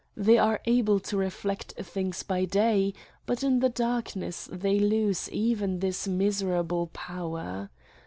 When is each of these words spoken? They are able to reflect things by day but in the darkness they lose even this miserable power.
They 0.17 0.39
are 0.39 0.61
able 0.65 0.99
to 1.01 1.15
reflect 1.15 1.73
things 1.73 2.23
by 2.23 2.45
day 2.45 2.95
but 3.27 3.43
in 3.43 3.59
the 3.59 3.69
darkness 3.69 4.49
they 4.51 4.79
lose 4.79 5.29
even 5.31 5.77
this 5.79 6.07
miserable 6.07 6.87
power. 6.87 7.69